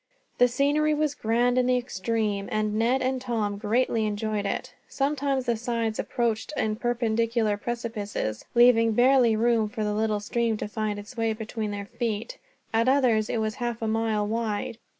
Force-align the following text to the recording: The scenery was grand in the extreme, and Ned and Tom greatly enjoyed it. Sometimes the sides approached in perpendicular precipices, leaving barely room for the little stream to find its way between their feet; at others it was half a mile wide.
The 0.39 0.47
scenery 0.47 0.95
was 0.95 1.13
grand 1.13 1.59
in 1.59 1.67
the 1.67 1.77
extreme, 1.77 2.49
and 2.51 2.73
Ned 2.73 3.03
and 3.03 3.21
Tom 3.21 3.59
greatly 3.59 4.07
enjoyed 4.07 4.47
it. 4.47 4.73
Sometimes 4.89 5.45
the 5.45 5.55
sides 5.55 5.99
approached 5.99 6.51
in 6.57 6.77
perpendicular 6.77 7.55
precipices, 7.55 8.43
leaving 8.55 8.93
barely 8.93 9.35
room 9.35 9.69
for 9.69 9.83
the 9.83 9.93
little 9.93 10.19
stream 10.19 10.57
to 10.57 10.67
find 10.67 10.97
its 10.97 11.15
way 11.15 11.33
between 11.33 11.69
their 11.69 11.85
feet; 11.85 12.39
at 12.73 12.89
others 12.89 13.29
it 13.29 13.37
was 13.37 13.53
half 13.61 13.79
a 13.79 13.87
mile 13.87 14.25
wide. 14.25 14.79